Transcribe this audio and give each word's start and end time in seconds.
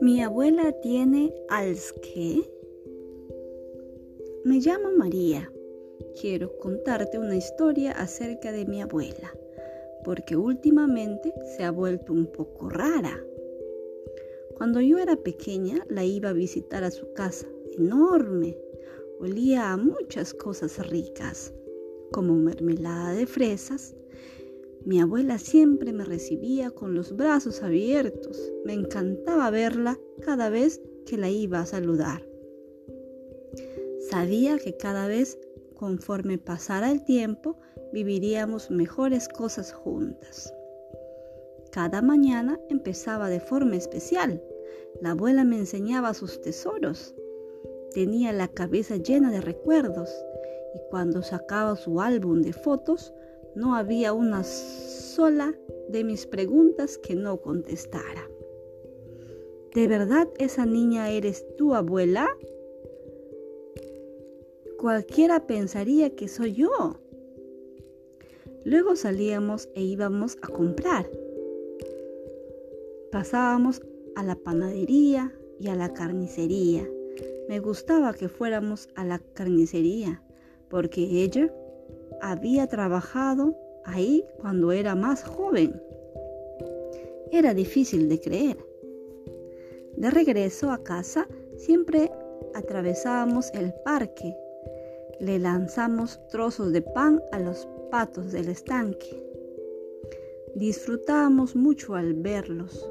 Mi 0.00 0.22
abuela 0.22 0.72
tiene 0.80 1.34
Alzheimer. 1.48 2.44
Me 4.44 4.60
llamo 4.60 4.92
María. 4.96 5.52
Quiero 6.20 6.56
contarte 6.58 7.18
una 7.18 7.36
historia 7.36 7.92
acerca 7.92 8.52
de 8.52 8.66
mi 8.66 8.82
abuela, 8.82 9.32
porque 10.04 10.36
últimamente 10.36 11.32
se 11.56 11.64
ha 11.64 11.70
vuelto 11.70 12.12
un 12.12 12.26
poco 12.26 12.68
rara. 12.68 13.24
Cuando 14.56 14.80
yo 14.80 14.98
era 14.98 15.16
pequeña 15.16 15.84
la 15.88 16.04
iba 16.04 16.30
a 16.30 16.34
visitar 16.34 16.84
a 16.84 16.90
su 16.90 17.12
casa, 17.12 17.46
enorme. 17.78 18.58
Olía 19.20 19.72
a 19.72 19.76
muchas 19.76 20.34
cosas 20.34 20.88
ricas, 20.88 21.54
como 22.12 22.34
mermelada 22.34 23.12
de 23.14 23.26
fresas, 23.26 23.94
mi 24.86 25.00
abuela 25.00 25.36
siempre 25.38 25.92
me 25.92 26.04
recibía 26.04 26.70
con 26.70 26.94
los 26.94 27.16
brazos 27.16 27.64
abiertos. 27.64 28.52
Me 28.64 28.72
encantaba 28.72 29.50
verla 29.50 29.98
cada 30.24 30.48
vez 30.48 30.80
que 31.06 31.16
la 31.16 31.28
iba 31.28 31.58
a 31.58 31.66
saludar. 31.66 32.24
Sabía 34.08 34.58
que 34.58 34.76
cada 34.76 35.08
vez 35.08 35.40
conforme 35.74 36.38
pasara 36.38 36.92
el 36.92 37.04
tiempo 37.04 37.58
viviríamos 37.92 38.70
mejores 38.70 39.26
cosas 39.28 39.72
juntas. 39.72 40.54
Cada 41.72 42.00
mañana 42.00 42.60
empezaba 42.68 43.28
de 43.28 43.40
forma 43.40 43.74
especial. 43.74 44.40
La 45.02 45.10
abuela 45.10 45.42
me 45.42 45.58
enseñaba 45.58 46.14
sus 46.14 46.40
tesoros. 46.42 47.12
Tenía 47.92 48.32
la 48.32 48.46
cabeza 48.46 48.98
llena 48.98 49.32
de 49.32 49.40
recuerdos 49.40 50.10
y 50.76 50.78
cuando 50.90 51.22
sacaba 51.22 51.74
su 51.74 52.00
álbum 52.00 52.40
de 52.42 52.52
fotos 52.52 53.12
no 53.56 53.74
había 53.74 54.12
una 54.12 54.44
sola 54.44 55.54
de 55.88 56.04
mis 56.04 56.26
preguntas 56.26 56.98
que 56.98 57.14
no 57.16 57.40
contestara. 57.40 58.28
¿De 59.74 59.88
verdad 59.88 60.28
esa 60.38 60.66
niña 60.66 61.10
eres 61.10 61.44
tu 61.56 61.74
abuela? 61.74 62.28
Cualquiera 64.78 65.46
pensaría 65.46 66.14
que 66.14 66.28
soy 66.28 66.52
yo. 66.52 67.00
Luego 68.64 68.94
salíamos 68.94 69.70
e 69.74 69.82
íbamos 69.82 70.36
a 70.42 70.48
comprar. 70.48 71.08
Pasábamos 73.10 73.80
a 74.16 74.22
la 74.22 74.36
panadería 74.36 75.32
y 75.58 75.68
a 75.68 75.76
la 75.76 75.94
carnicería. 75.94 76.86
Me 77.48 77.60
gustaba 77.60 78.12
que 78.12 78.28
fuéramos 78.28 78.90
a 78.96 79.04
la 79.04 79.18
carnicería 79.18 80.22
porque 80.68 81.00
ella 81.22 81.50
había 82.20 82.66
trabajado 82.66 83.56
ahí 83.84 84.24
cuando 84.40 84.72
era 84.72 84.94
más 84.94 85.22
joven. 85.22 85.80
Era 87.30 87.54
difícil 87.54 88.08
de 88.08 88.20
creer. 88.20 88.56
De 89.96 90.10
regreso 90.10 90.70
a 90.70 90.82
casa 90.82 91.26
siempre 91.56 92.10
atravesábamos 92.54 93.50
el 93.54 93.72
parque. 93.84 94.36
Le 95.20 95.38
lanzamos 95.38 96.20
trozos 96.28 96.72
de 96.72 96.82
pan 96.82 97.22
a 97.32 97.40
los 97.40 97.66
patos 97.90 98.32
del 98.32 98.48
estanque. 98.48 99.22
Disfrutábamos 100.54 101.56
mucho 101.56 101.94
al 101.94 102.14
verlos. 102.14 102.88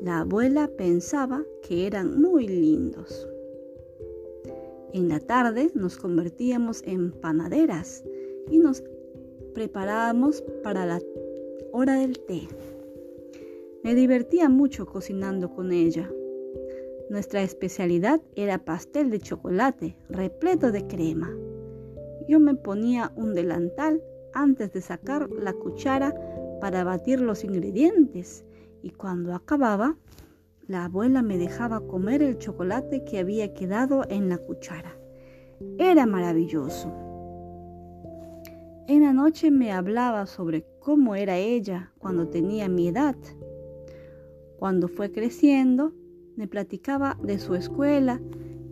La 0.00 0.20
abuela 0.20 0.68
pensaba 0.76 1.44
que 1.62 1.86
eran 1.86 2.20
muy 2.20 2.48
lindos. 2.48 3.28
En 4.92 5.08
la 5.08 5.20
tarde 5.20 5.70
nos 5.74 5.96
convertíamos 5.96 6.82
en 6.84 7.12
panaderas 7.12 8.04
y 8.50 8.58
nos 8.58 8.82
preparábamos 9.54 10.42
para 10.62 10.86
la 10.86 11.00
hora 11.72 11.96
del 11.96 12.18
té. 12.20 12.48
Me 13.82 13.94
divertía 13.94 14.48
mucho 14.48 14.86
cocinando 14.86 15.52
con 15.52 15.72
ella. 15.72 16.10
Nuestra 17.10 17.42
especialidad 17.42 18.20
era 18.36 18.64
pastel 18.64 19.10
de 19.10 19.18
chocolate 19.18 19.96
repleto 20.08 20.72
de 20.72 20.86
crema. 20.86 21.30
Yo 22.28 22.38
me 22.40 22.54
ponía 22.54 23.12
un 23.16 23.34
delantal 23.34 24.02
antes 24.32 24.72
de 24.72 24.80
sacar 24.80 25.28
la 25.30 25.52
cuchara 25.52 26.14
para 26.60 26.84
batir 26.84 27.20
los 27.20 27.44
ingredientes 27.44 28.44
y 28.82 28.90
cuando 28.90 29.34
acababa, 29.34 29.96
la 30.68 30.84
abuela 30.84 31.22
me 31.22 31.38
dejaba 31.38 31.80
comer 31.86 32.22
el 32.22 32.38
chocolate 32.38 33.04
que 33.04 33.18
había 33.18 33.52
quedado 33.52 34.04
en 34.08 34.28
la 34.28 34.38
cuchara. 34.38 34.96
Era 35.78 36.06
maravilloso. 36.06 37.11
En 38.88 39.02
la 39.02 39.12
noche 39.12 39.52
me 39.52 39.70
hablaba 39.70 40.26
sobre 40.26 40.66
cómo 40.80 41.14
era 41.14 41.38
ella 41.38 41.92
cuando 41.98 42.28
tenía 42.28 42.68
mi 42.68 42.88
edad. 42.88 43.14
Cuando 44.58 44.88
fue 44.88 45.12
creciendo, 45.12 45.92
me 46.36 46.48
platicaba 46.48 47.16
de 47.22 47.38
su 47.38 47.54
escuela 47.54 48.20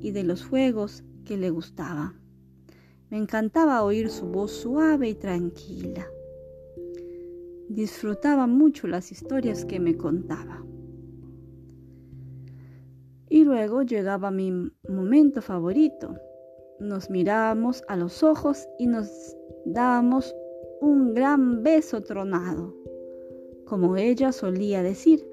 y 0.00 0.12
de 0.12 0.24
los 0.24 0.46
juegos 0.46 1.04
que 1.26 1.36
le 1.36 1.50
gustaban. 1.50 2.18
Me 3.10 3.18
encantaba 3.18 3.82
oír 3.82 4.08
su 4.08 4.26
voz 4.26 4.52
suave 4.52 5.10
y 5.10 5.14
tranquila. 5.14 6.06
Disfrutaba 7.68 8.46
mucho 8.46 8.86
las 8.86 9.12
historias 9.12 9.66
que 9.66 9.78
me 9.78 9.96
contaba. 9.96 10.64
Y 13.28 13.44
luego 13.44 13.82
llegaba 13.82 14.30
mi 14.30 14.72
momento 14.88 15.42
favorito. 15.42 16.16
Nos 16.80 17.10
mirábamos 17.10 17.82
a 17.88 17.96
los 17.96 18.22
ojos 18.22 18.66
y 18.78 18.86
nos 18.86 19.37
dábamos 19.72 20.34
un 20.80 21.14
gran 21.14 21.62
beso 21.62 22.02
tronado, 22.02 22.74
como 23.64 23.96
ella 23.96 24.32
solía 24.32 24.82
decir. 24.82 25.26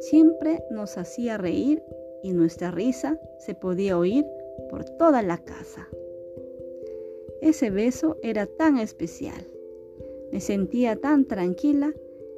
Siempre 0.00 0.62
nos 0.70 0.98
hacía 0.98 1.38
reír 1.38 1.82
y 2.22 2.32
nuestra 2.32 2.70
risa 2.70 3.18
se 3.38 3.54
podía 3.54 3.98
oír 3.98 4.24
por 4.70 4.84
toda 4.84 5.22
la 5.22 5.38
casa. 5.38 5.88
Ese 7.40 7.70
beso 7.70 8.16
era 8.22 8.46
tan 8.46 8.78
especial. 8.78 9.46
Me 10.32 10.40
sentía 10.40 10.96
tan 10.96 11.26
tranquila 11.26 11.92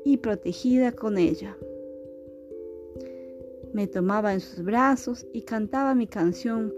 y 0.05 0.19
protegida 0.19 0.93
con 0.93 1.19
ella. 1.19 1.57
Me 3.73 3.87
tomaba 3.87 4.33
en 4.33 4.41
sus 4.41 4.65
brazos 4.65 5.27
y 5.33 5.43
cantaba 5.43 5.95
mi 5.95 6.07
canción 6.07 6.75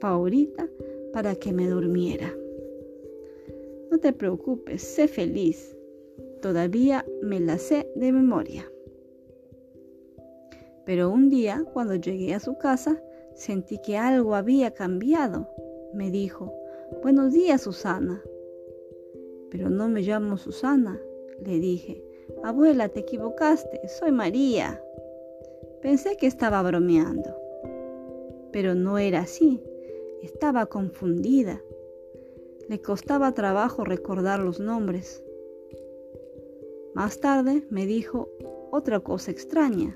favorita 0.00 0.68
para 1.12 1.34
que 1.34 1.52
me 1.52 1.68
durmiera. 1.68 2.34
Te 4.02 4.12
preocupes, 4.12 4.82
sé 4.82 5.06
feliz. 5.06 5.76
Todavía 6.40 7.06
me 7.22 7.38
la 7.38 7.56
sé 7.56 7.88
de 7.94 8.10
memoria. 8.10 8.68
Pero 10.84 11.08
un 11.08 11.30
día, 11.30 11.64
cuando 11.72 11.94
llegué 11.94 12.34
a 12.34 12.40
su 12.40 12.58
casa, 12.58 13.00
sentí 13.36 13.78
que 13.80 13.96
algo 13.96 14.34
había 14.34 14.72
cambiado. 14.72 15.48
Me 15.94 16.10
dijo, 16.10 16.52
buenos 17.04 17.32
días, 17.32 17.60
Susana. 17.60 18.20
Pero 19.52 19.70
no 19.70 19.88
me 19.88 20.02
llamo 20.02 20.36
Susana, 20.36 21.00
le 21.46 21.60
dije. 21.60 22.04
Abuela, 22.42 22.88
te 22.88 23.00
equivocaste, 23.00 23.86
soy 23.86 24.10
María. 24.10 24.82
Pensé 25.80 26.16
que 26.16 26.26
estaba 26.26 26.60
bromeando. 26.64 27.36
Pero 28.50 28.74
no 28.74 28.98
era 28.98 29.20
así, 29.20 29.62
estaba 30.22 30.66
confundida. 30.66 31.62
Le 32.72 32.80
costaba 32.80 33.34
trabajo 33.34 33.84
recordar 33.84 34.40
los 34.40 34.58
nombres. 34.58 35.22
Más 36.94 37.20
tarde 37.20 37.66
me 37.68 37.84
dijo 37.84 38.30
otra 38.70 38.98
cosa 39.00 39.30
extraña. 39.30 39.94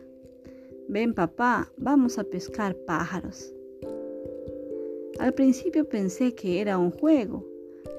Ven 0.86 1.14
papá, 1.14 1.72
vamos 1.78 2.18
a 2.18 2.24
pescar 2.24 2.76
pájaros. 2.86 3.50
Al 5.18 5.32
principio 5.32 5.88
pensé 5.88 6.34
que 6.34 6.60
era 6.60 6.76
un 6.76 6.90
juego, 6.90 7.46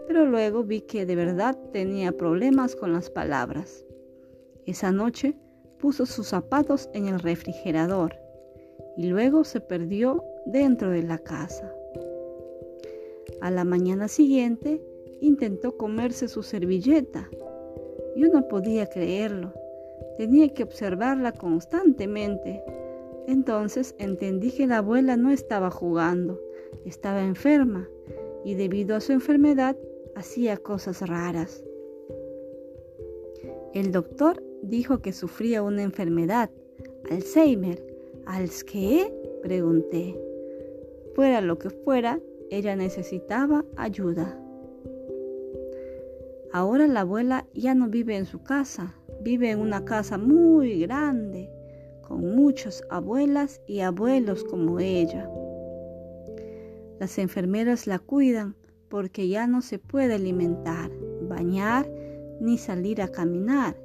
pero 0.05 0.27
luego 0.27 0.63
vi 0.63 0.81
que 0.81 1.07
de 1.07 1.16
verdad 1.16 1.57
tenía 1.73 2.11
problemas 2.11 2.75
con 2.75 2.93
las 2.93 3.09
palabras. 3.09 3.83
Esa 4.67 4.91
noche 4.91 5.35
puso 5.79 6.05
sus 6.05 6.28
zapatos 6.28 6.87
en 6.93 7.07
el 7.07 7.17
refrigerador 7.17 8.16
y 8.96 9.07
luego 9.07 9.43
se 9.43 9.59
perdió 9.59 10.23
dentro 10.46 10.91
de 10.91 11.02
la 11.02 11.17
casa. 11.17 11.73
A 13.41 13.51
la 13.51 13.63
mañana 13.63 14.07
siguiente 14.07 14.81
intentó 15.22 15.78
comerse 15.78 16.28
su 16.28 16.43
servilleta. 16.43 17.29
Yo 18.16 18.28
no 18.29 18.47
podía 18.47 18.87
creerlo. 18.87 19.53
Tenía 20.17 20.49
que 20.53 20.63
observarla 20.63 21.31
constantemente. 21.31 22.63
Entonces 23.28 23.95
entendí 23.99 24.51
que 24.51 24.67
la 24.67 24.78
abuela 24.78 25.17
no 25.17 25.31
estaba 25.31 25.69
jugando, 25.69 26.39
estaba 26.85 27.23
enferma 27.23 27.87
y 28.45 28.55
debido 28.55 28.95
a 28.95 29.01
su 29.01 29.11
enfermedad 29.11 29.75
hacía 30.16 30.57
cosas 30.57 31.07
raras. 31.07 31.63
El 33.73 33.91
doctor 33.91 34.41
dijo 34.63 34.99
que 34.99 35.13
sufría 35.13 35.61
una 35.61 35.83
enfermedad, 35.83 36.49
Alzheimer. 37.11 37.85
¿Als 38.25 38.63
qué? 38.63 39.13
pregunté. 39.41 40.19
Fuera 41.16 41.41
lo 41.41 41.57
que 41.57 41.69
fuera, 41.69 42.19
ella 42.49 42.76
necesitaba 42.76 43.66
ayuda. 43.76 44.40
Ahora 46.53 46.88
la 46.88 47.02
abuela 47.02 47.46
ya 47.53 47.76
no 47.76 47.90
vive 47.90 48.16
en 48.16 48.26
su 48.26 48.41
casa, 48.41 48.96
vive 49.22 49.52
en 49.52 49.59
una 49.59 49.84
casa 49.85 50.17
muy 50.17 50.79
grande, 50.79 51.49
con 52.02 52.35
muchas 52.35 52.84
abuelas 52.90 53.61
y 53.67 53.82
abuelos 53.82 54.44
como 54.46 54.79
ella. 54.79 55.29
Las 56.99 57.17
enfermeras 57.20 57.85
la 57.85 57.99
cuidan 57.99 58.55
porque 58.90 59.28
ya 59.28 59.46
no 59.46 59.61
se 59.61 59.78
puede 59.78 60.16
alimentar, 60.16 60.90
bañar 61.22 61.90
ni 62.40 62.58
salir 62.58 63.02
a 63.02 63.09
caminar. 63.09 63.76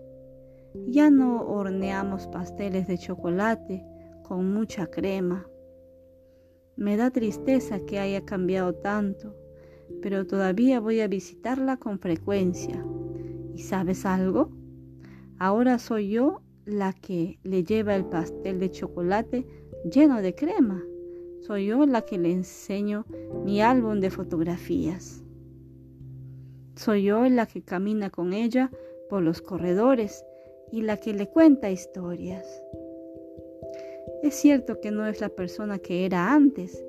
Ya 0.87 1.11
no 1.11 1.43
horneamos 1.43 2.26
pasteles 2.29 2.87
de 2.87 2.97
chocolate 2.97 3.85
con 4.23 4.55
mucha 4.55 4.87
crema. 4.87 5.47
Me 6.82 6.96
da 6.96 7.12
tristeza 7.12 7.79
que 7.87 8.00
haya 8.00 8.25
cambiado 8.25 8.75
tanto, 8.75 9.37
pero 10.02 10.26
todavía 10.26 10.81
voy 10.81 10.99
a 10.99 11.06
visitarla 11.06 11.76
con 11.76 12.00
frecuencia. 12.00 12.84
¿Y 13.55 13.62
sabes 13.62 14.05
algo? 14.05 14.50
Ahora 15.38 15.79
soy 15.79 16.11
yo 16.11 16.43
la 16.64 16.93
que 16.93 17.38
le 17.44 17.62
lleva 17.62 17.94
el 17.94 18.05
pastel 18.06 18.58
de 18.58 18.73
chocolate 18.73 19.46
lleno 19.93 20.20
de 20.20 20.34
crema. 20.34 20.82
Soy 21.46 21.67
yo 21.67 21.87
la 21.87 22.02
que 22.02 22.19
le 22.19 22.32
enseño 22.32 23.06
mi 23.44 23.62
álbum 23.62 24.00
de 24.00 24.11
fotografías. 24.11 25.23
Soy 26.75 27.05
yo 27.05 27.29
la 27.29 27.46
que 27.46 27.62
camina 27.62 28.11
con 28.11 28.32
ella 28.32 28.73
por 29.08 29.23
los 29.23 29.40
corredores 29.40 30.25
y 30.73 30.82
la 30.82 30.96
que 30.96 31.14
le 31.14 31.29
cuenta 31.29 31.70
historias. 31.70 32.44
Es 34.22 34.34
cierto 34.34 34.81
que 34.81 34.90
no 34.90 35.06
es 35.06 35.20
la 35.20 35.28
persona 35.28 35.78
que 35.78 36.04
era 36.04 36.32
antes, 36.32 36.84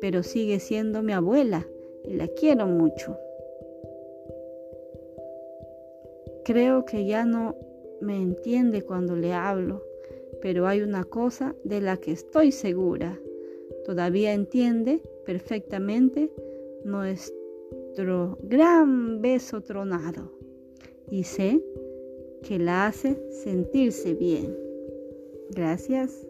pero, 0.00 0.22
sigue 0.22 0.60
siendo 0.60 1.02
mi 1.02 1.14
abuela 1.14 1.66
y 2.04 2.14
la 2.14 2.28
quiero 2.28 2.66
mucho. 2.66 3.16
Creo 6.44 6.84
que 6.84 7.06
ya 7.06 7.24
no 7.24 7.56
me 8.02 8.20
entiende 8.20 8.82
cuando 8.82 9.16
le 9.16 9.32
hablo, 9.32 9.82
pero 10.42 10.66
hay 10.66 10.82
una 10.82 11.04
cosa 11.04 11.54
de 11.64 11.80
la 11.80 11.96
que 11.96 12.12
estoy 12.12 12.52
segura. 12.52 13.18
Todavía 13.86 14.34
entiende 14.34 15.00
perfectamente 15.24 16.30
nuestro 16.84 18.38
gran 18.42 19.22
beso 19.22 19.62
tronado 19.62 20.30
y 21.10 21.24
sé 21.24 21.62
que 22.42 22.58
la 22.58 22.86
hace 22.86 23.18
sentirse 23.30 24.12
bien. 24.12 24.67
Gracias. 25.50 26.27